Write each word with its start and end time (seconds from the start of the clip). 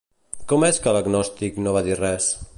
Com 0.53 0.65
és 0.69 0.79
que 0.85 0.95
l'agnòstic 0.97 1.61
no 1.67 1.77
va 1.77 1.87
dir 1.91 2.01
res? 2.05 2.33